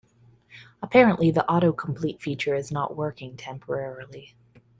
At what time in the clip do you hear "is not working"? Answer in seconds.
2.55-3.37